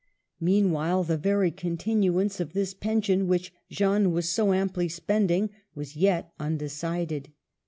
[0.39, 5.95] Meanwhile the very continuance of this pen sion which Jeanne was so amply spending was
[5.95, 7.29] yet undecided.